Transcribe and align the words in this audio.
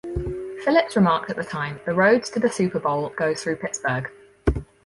Phillips 0.65 0.95
remarked 0.95 1.29
at 1.29 1.35
the 1.35 1.43
time, 1.43 1.79
The 1.85 1.93
road 1.93 2.25
to 2.25 2.39
the 2.39 2.49
Super 2.49 2.79
Bowl 2.79 3.09
goes 3.15 3.43
through 3.43 3.57
Pittsburgh. 3.57 4.09